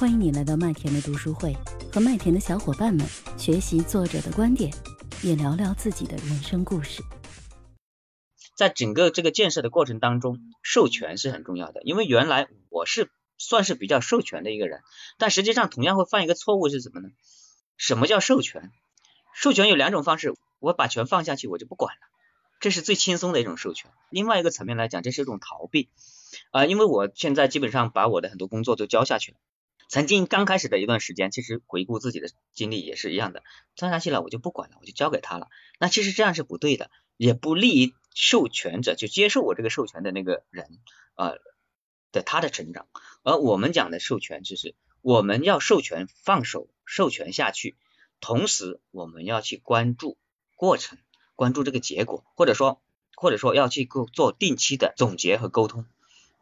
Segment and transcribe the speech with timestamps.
[0.00, 1.54] 欢迎你来到麦田的读书会，
[1.92, 3.06] 和麦田的小伙伴们
[3.36, 4.72] 学习作者的观点，
[5.22, 7.02] 也聊聊自己的人生故事。
[8.56, 11.82] 在整个这个建设的过程当中，授权是很重要的。
[11.82, 14.80] 因为原来我是算是比较授权的一个人，
[15.18, 17.10] 但实际上同样会犯一个错误是什么呢？
[17.76, 18.70] 什么叫授权？
[19.34, 22.00] 授权有两种方式，我把权放下去，我就不管了，
[22.58, 23.90] 这是最轻松的一种授权。
[24.08, 25.90] 另外一个层面来讲，这是一种逃避
[26.52, 29.36] 啊，因为我现在基本上把我的很多工作都交下去了。
[29.90, 33.42] 曾经刚开始的一段时间，其实回顾自己的经历也是一样的，
[33.74, 35.48] 交下去了我就不管了，我就交给他了。
[35.80, 40.78] 那其实这样是不对的，也不利于授权者就接受我这个授权的那个人
[41.16, 41.32] 啊
[42.12, 42.86] 的他的成长。
[43.24, 47.76] 而我们讲的授权，就是我们要授权放手，授权下去，
[48.20, 50.16] 同时我们要去关注
[50.54, 50.98] 过程，
[51.34, 52.80] 关注这个结果，或者说
[53.16, 55.84] 或者说要去做定期的总结和沟通，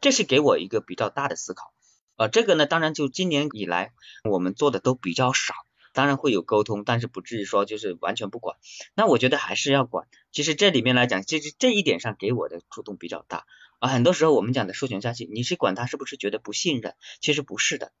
[0.00, 1.72] 这是给我一个比较大的思考。
[2.16, 3.92] 啊，这个呢，当然就今年以来
[4.24, 5.54] 我们做的都比较少，
[5.92, 8.56] 当然会有沟通，但是不至于说就是完全不管。
[8.94, 10.08] 那我觉得还是要管。
[10.32, 13.44] 其实这里面来讲，其实这一点上给我的触动比较大
[13.78, 13.88] 啊。
[13.88, 16.94] 很多时候我们讲的授权下去，你是管他是不是觉得不信任？
[17.20, 17.92] 其实不是的。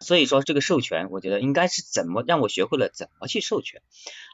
[0.00, 3.82] 所以说这个授权，我觉得应该是怎么让我学会了怎么去授权。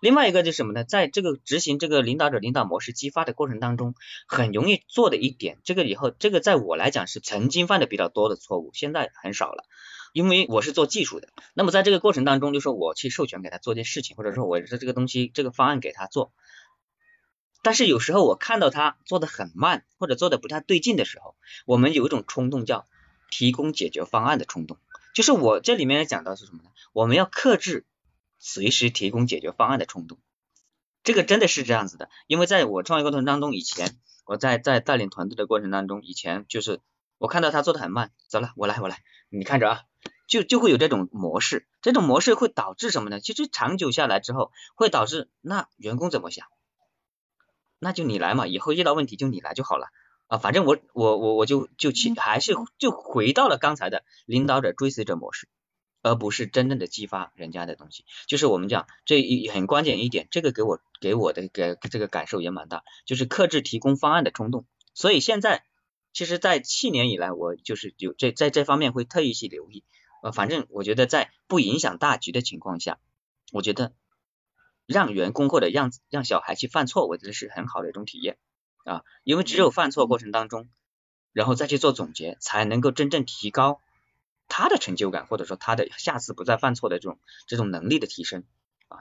[0.03, 0.85] 另外一个就是什么呢？
[0.85, 3.95] 在这个执行这个领导者领导模式激发的过程当中，
[4.27, 9.65] 很容易做的一点，这个以后这个在我来讲是曾经犯的比较多的错误，现在很少了，
[10.13, 11.29] 因为我是做技术的。
[11.55, 16.33] 那么在这个过程当中，就说我去授权给他做件事情，或者说我是这个东西这个方案给他做，
[17.63, 22.87] 但是有时候我看到他做的很慢，或者做的不太对劲的时候，我们有一种冲动叫
[23.31, 24.77] 提供解决方案的冲动。
[25.15, 26.71] 就是我这里面讲到是什么呢？
[26.93, 27.87] 我们要克制
[28.39, 30.19] 随时提供解决方案的冲动，
[31.03, 32.11] 这个真的是这样子的。
[32.27, 36.81] 因为在我创业过程当中，以前我在在带领团队的过程当中，以前就是
[37.17, 39.83] 我看到他做的很慢，走了，我来我来，你看着啊，
[40.27, 43.21] 就就会有这种模式，这种模式会导致什么呢？
[43.21, 46.49] 其实长久下来之后，会导致那员工怎么想？
[47.79, 49.89] 那就你来嘛，以后遇到问题就你来就好了。
[50.27, 55.49] 啊，反正我我我我就就去还是就回到了刚才的领导者追随者模式，
[56.03, 58.05] 而不是真正的激发人家的东西。
[58.27, 64.67] 就是我们讲这一很关键一点，这个给我给我的给这个感受也蛮大，就是克制提供方案的冲动。
[64.95, 65.65] 所以现在
[66.13, 69.85] 其实，在去年以来，我就是有这在这方面会特意去留意。
[70.23, 72.99] 呃，反正我觉得在不影响大局的情况下，
[73.53, 73.93] 我觉得
[74.87, 78.39] 让员工或者让让小孩去犯错，我觉得是很好的一种体验。
[78.85, 80.69] 啊，因为只有犯错过程当中，
[81.33, 83.81] 然后再去做总结，才能够真正提高
[84.47, 88.45] 他的成就感，或者说他的下次不再犯错的这种这种能力的提升
[88.89, 88.99] 啊。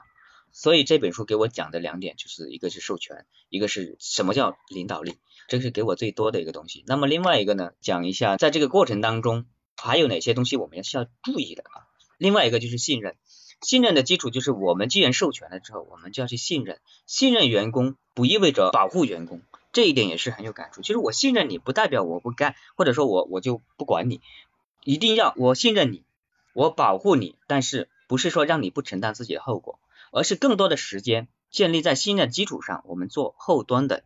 [0.52, 5.18] 所以这本书给我讲的两点，就是一个是授权，一个是什么叫领导力，
[5.48, 6.82] 这是给我最多的一个东西。
[6.86, 9.46] 那么另外一个呢，讲一下在这个过程当中
[9.76, 11.86] 还有哪些东西我们需要注意的啊。
[12.16, 13.16] 另外一个就是信任，
[13.60, 19.42] 信任的基础就是我们既然授权了之后，我们就要去信任，信任员工不意味着保护员工。
[19.74, 20.80] 这一点也是很有感触。
[20.80, 24.22] 其实我信任你不代表我不干，或者说我我就不管你，
[24.84, 26.04] 一定要我信任你，
[26.54, 29.80] 我保护你，但是不是说让你不承担自己的后果，
[30.12, 34.04] 而是更多的时间建立在信任基础上，我们做后端的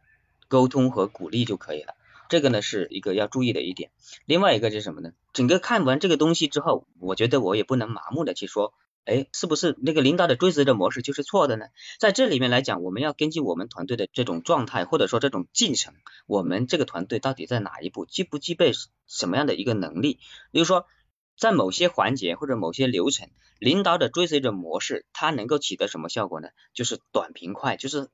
[0.48, 1.94] 沟通和鼓励就可以了。
[2.30, 3.90] 这个呢是一个要注意的一点。
[4.24, 5.12] 另外一个是什么呢？
[5.32, 8.72] 整个看完这个东西之后，我觉得我也不能麻木的去说。
[9.08, 11.64] 哎，是不是那个领导的追随者模式就是错的呢？
[11.98, 15.94] 在这里面来讲，我们要根据我们团队的这种状态，或者说这种进程，
[16.26, 18.72] 我们这个团队到底在哪一步，具不具备
[19.06, 20.18] 什么样的一个能力？
[20.52, 20.84] 比如说，
[21.38, 26.48] 在某些环节或者某些流程，领导的追随者模式，它能够取得什么效果呢？
[26.74, 28.10] 就是短平快，就是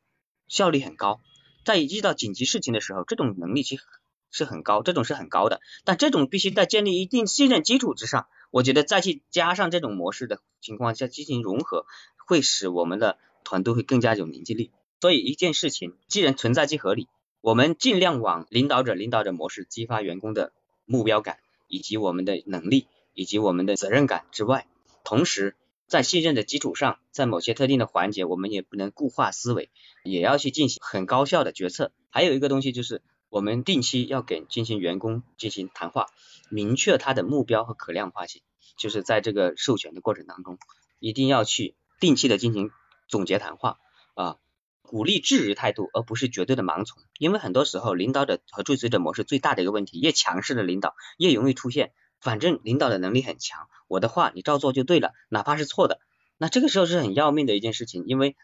[0.47, 1.21] 效率很高。
[1.65, 3.83] 在遇到紧急事情的时候，这种能力其实
[4.31, 5.61] 是很高，这种是很高的。
[5.85, 8.29] 但这种必须在建立一定信任基础之上。
[8.55, 11.87] 我觉得再去加上这种模式的情况下进行融合，
[12.25, 14.71] 会使我们的团队会更加有凝聚力。
[15.01, 17.09] 所以一件事情既然存在即合理，
[17.41, 20.53] 我们尽量往领导者领导者模式激发员工的
[20.85, 24.69] 目标感，以及我们的能力，以及我们的责任感之外，
[25.03, 25.57] 同时
[25.89, 29.69] 在信任的基础上，在某些特定的环节，我们也不能固化思维，
[30.05, 31.91] 也要去进行很高效的决策。
[32.09, 33.03] 还有一个东西就是。
[33.31, 36.07] 我们定期要给进行员工进行谈话，
[36.51, 38.43] 明确他的目标和可量化性，
[38.77, 40.59] 就是在这个授权的过程当中，
[40.99, 42.71] 一定要去定期的进行
[43.09, 43.79] 总结谈话
[44.15, 44.37] 啊，
[44.83, 47.03] 鼓励质疑态度，而不是绝对的盲从。
[47.19, 56.01] 因为很多时候，领导者和追随者模式最大的一个问题，越强势的领导越容易出现，反正领导的能力很强，我的话你照做就对了，哪怕是错的，
[56.39, 58.37] 那这个时候是很要命的一件事情，因为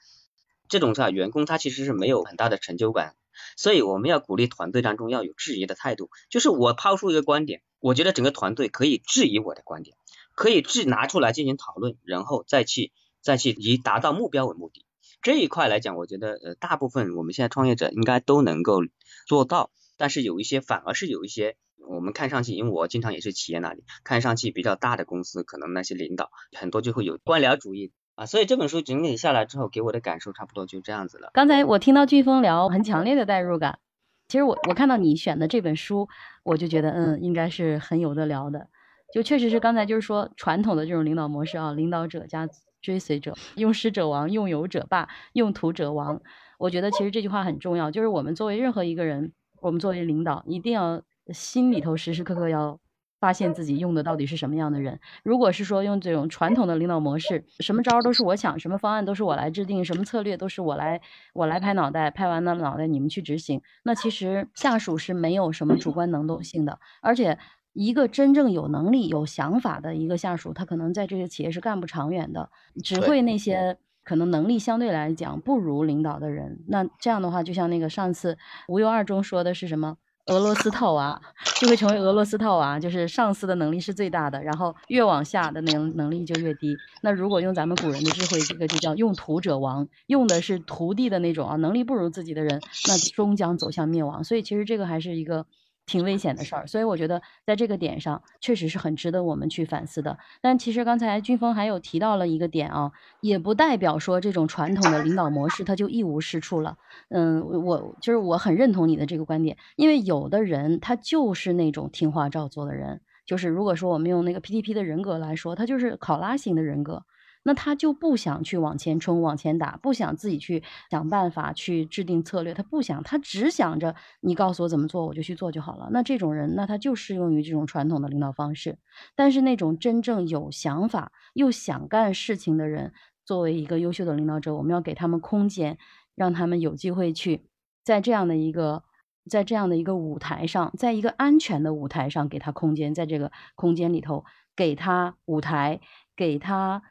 [0.69, 3.15] 这种是员工他其实是没有很大的成就感。
[3.57, 9.97] 所以我们要鼓励团队当中要有质疑的态度，就是我抛出一个观点，我觉得整个团队可以质疑我的观点，
[10.41, 14.87] 可以去拿出来进行讨论，然后再去再去以达到目标为目的。
[15.21, 18.79] 这一块来讲，我觉得呃大部分我们现在创业者应该都能够
[19.27, 21.57] 做到，但是有一些反而是有一些
[21.87, 31.29] 我们看上去，因为我经常也是企业那里看上去比较大的公司，可能那些领导很多就会有官僚主义啊，所以这本书整理下来之后，给我的感受差不多就这样子了。
[31.35, 33.79] 刚才我听到飓风聊很强烈的代入感，
[34.27, 36.09] 其实我我看到你选的这本书，
[36.45, 38.69] 我就觉得嗯应该是很有的聊的，
[39.13, 42.49] 就确实是刚才就是说传统的这种领导模式啊，领导者加。
[42.83, 46.19] 追随者，用师者亡，用友者霸，用徒者亡。
[46.59, 52.81] 我觉得其实这句话很重要，就是我们作为任何一个人，我们作为领导，一定要心里头时时刻刻要
[53.21, 54.99] 发现自己用的到底是什么样的人。
[55.23, 61.03] 如果是说用这种传统的领导模式，什么招都是我想，什么方案都是我来制定，什么策略都是我来
[61.35, 67.39] 我来拍脑袋，拍完了脑袋你们去执行，那其实下属是没有什么主观能动性的，而且。
[67.73, 72.51] 一个真正有能力、有想法的一个下属，他可能在这个企业是干不长远的，
[72.83, 76.65] 只会那些可能能力相对来讲不如领导的人。
[76.67, 78.37] 那这样的话，就像那个上次
[78.67, 79.97] 无忧二中说的是什么？
[80.27, 81.21] 俄罗斯套娃
[81.61, 86.77] 就会成为俄罗斯套娃，就是上司的能力是最大的，然后越往下的能能力就越低。
[87.03, 94.23] 那如果用咱们古人的智慧，这个就叫用徒者亡，用的是徒弟的那种啊，能力不如自己的人，那终将走向灭亡。
[94.23, 95.47] 所以其实这个还是一个。
[95.91, 100.17] 挺危险的事儿，所以我觉得在这个点上确实是很值得我们去反思的。
[100.41, 106.77] 但其实刚才军峰还有提到了一个点啊，也不代表说这种传统的领导模式它就一无是处了。
[107.09, 117.03] 嗯，我就是我很认同你的这个观点，因为有的人他就是那种听话照做的人，就是如果说我们用那个 PTP 的人格来说，他就是考拉型的人格。
[117.43, 125.89] 那他就不想去往前冲、往前打，不想自己去想办法去制定策略，他不想，他只想着你告诉我怎么做，我就去做就好了。
[125.91, 128.79] 那这种人，那他就适用于这种传统的领导方式。
[129.17, 132.93] 但是那种真正有想法又想干事情的人，
[133.25, 135.79] 作为一个优秀的领导者，我们要给他们空间，
[136.15, 137.47] 让他们有机会去
[137.83, 138.85] 在这样的一个
[139.31, 145.81] 在这样的一个舞台上，在一个安全的舞台上给他空间，在这个空间里头给他舞台，
[146.15, 146.83] 给他。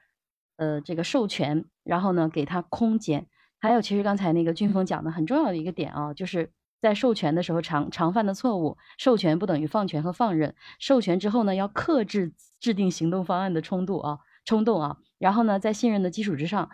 [0.59, 3.25] 呃，这个授权，然后呢，给他空间。
[3.61, 6.51] 还有，其实刚才那个俊峰讲的很重要的一个点啊，就是
[6.81, 8.77] 在授权的时候常常犯的错误。
[8.97, 14.97] 授权不等于放权和放任，授权之后呢，要克制制定行动方案的冲动啊，冲动啊。
[15.17, 16.69] 然后呢，在信任的基础之上，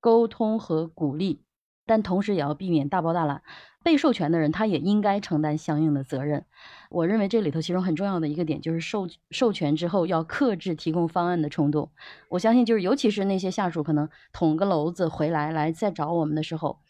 [0.00, 1.42] 沟通和鼓励，
[1.86, 3.42] 但同时也要避免大包大揽。
[3.82, 6.44] 被授权的人，他也应该承担相应的责任。
[6.90, 11.88] 我认为这里头其中很重要的一个点就是授授权之后要克制提供方案的冲动。
[12.30, 16.80] 我相信，就是尤其是那些下属可能捅个娄子回来来再找我们的时候，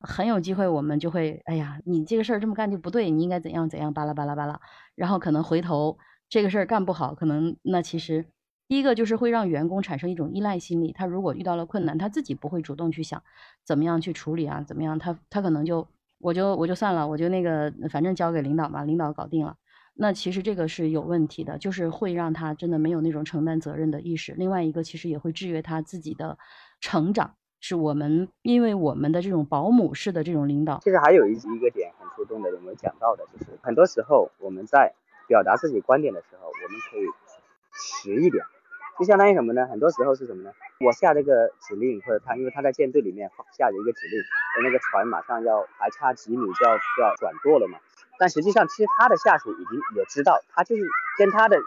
[0.00, 4.58] 很有机会我们就会，哎呀，你这个事儿这么干就不对，你应该怎样怎样，巴拉巴拉巴拉。
[4.94, 5.98] 然后可能回头
[6.30, 8.24] 这个事儿干不好，可能那其实
[8.68, 10.92] 第一个就是会让员工产生一种依赖心理。
[10.92, 13.22] 他如果遇到了困难，他自己不会主动去想
[13.64, 15.86] 怎么样去处理啊，怎么样，他他可能就。
[16.18, 19.58] 我就我就算了，我就那个反正交给领导嘛，领导搞定了。
[19.92, 24.32] 那其实这个是有问题的，就是会让他真的没有那种承担责任的意识。
[24.32, 26.38] 另外一个其实也会制约他自己的
[26.80, 27.34] 成长。
[27.60, 33.22] 是我们因为我们的这种保姆式的这种领导，其实还有一一个点很触动的，有没有讲到的？
[33.34, 34.94] 就是很多时候我们在
[35.28, 37.04] 表达自己观点的时候，我们可以
[37.72, 38.42] 实一点。
[38.98, 39.66] 就相当于什么呢？
[39.66, 40.50] 很多时候是什么呢？
[40.80, 44.22] 我下这个指令，或者他，因为他在舰队里面下了一个指令，
[44.64, 47.78] 那个船马上要还差几米就要就要转舵了嘛。
[48.18, 50.82] 但实际上，其实他的下属已经也知道，他就是
[51.18, 51.58] 跟他的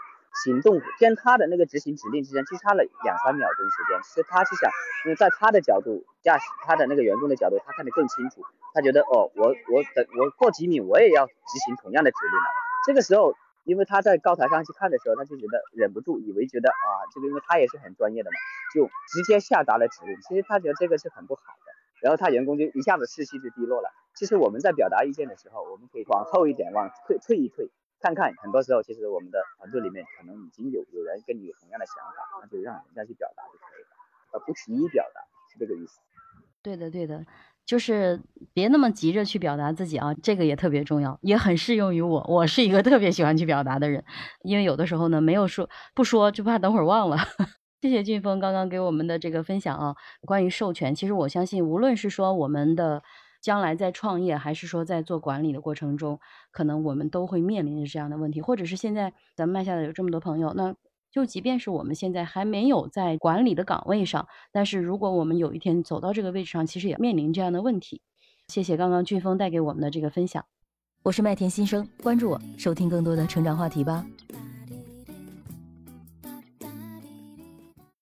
[0.42, 4.00] 行动，跟他的那个执行指令之间，就差了两三秒钟时间。
[4.02, 4.68] 其实他是想，
[5.04, 8.42] 因为在他的角度，驾驶他的那个员工的角度，他看得更清楚。
[8.74, 12.48] 他觉得，哦，我我等我过几米，我也要执行同样的指令了。
[12.86, 13.36] 这个时候。
[13.64, 18.36] 因为他在高台上去看的时候，他就觉得忍不住，以为觉得啊，这个因为他也是很专业的嘛，
[18.74, 20.20] 就直接下达了指令。
[20.22, 23.90] 其实他觉得这个是很不好的，然后他员工就一下子士气就低落了。
[24.14, 33.96] 其实我们在表达意见的时候，我们可以往后一点，往退退一退，看看很多时候其实我们的团队里面可能已经有有人跟你有同样的想法，那就让人家去表达就可以了，
[34.32, 35.20] 而不急于表达，
[35.52, 36.00] 是这个意思。
[36.62, 37.24] 对的，对的。
[37.70, 38.20] 就是
[38.52, 42.26] 别那么急着去表达自己啊，这个也特别重要，也很适用于我。
[42.28, 44.04] 我是一个特别喜欢去表达的人，
[44.42, 47.16] 因为有的时候呢，没有说不说，就怕等会儿忘了。
[47.80, 53.04] 谢谢俊峰刚刚给我们的这个分享啊，关于授权，其实我相信，无论是说我们的
[53.40, 56.18] 将来在创业，还是说在做管理的过程中，
[56.50, 60.74] 可能我们都会面临着这样的问题，或者是现在咱们麦下的有这么多朋友，那。
[61.10, 68.00] 就即便是我们现在还没有在管理的岗位上，但是如果我们有一天走到这个位置上，其实也面临这样的问题。
[68.48, 70.44] 谢谢刚刚俊峰带给我们的这个分享。
[71.02, 74.04] 我是麦田新生，关注我，收听更多的成长话题吧。